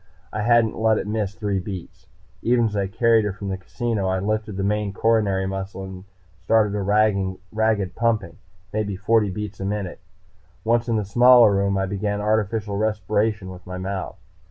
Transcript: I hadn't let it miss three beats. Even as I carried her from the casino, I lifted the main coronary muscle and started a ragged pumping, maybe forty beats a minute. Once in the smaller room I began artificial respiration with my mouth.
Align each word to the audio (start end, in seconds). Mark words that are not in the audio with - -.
I 0.33 0.41
hadn't 0.41 0.75
let 0.79 0.97
it 0.97 1.05
miss 1.05 1.35
three 1.35 1.59
beats. 1.59 2.07
Even 2.41 2.65
as 2.65 2.75
I 2.75 2.87
carried 2.87 3.23
her 3.23 3.33
from 3.33 3.49
the 3.49 3.57
casino, 3.57 4.07
I 4.07 4.17
lifted 4.17 4.57
the 4.57 4.63
main 4.63 4.93
coronary 4.93 5.45
muscle 5.45 5.83
and 5.83 6.05
started 6.43 6.73
a 6.73 6.81
ragged 6.81 7.93
pumping, 7.95 8.37
maybe 8.73 8.95
forty 8.95 9.29
beats 9.29 9.59
a 9.59 9.65
minute. 9.65 9.99
Once 10.63 10.87
in 10.89 10.95
the 10.95 11.05
smaller 11.05 11.53
room 11.53 11.77
I 11.77 11.85
began 11.85 12.19
artificial 12.19 12.77
respiration 12.77 13.51
with 13.51 13.67
my 13.67 13.77
mouth. 13.77 14.17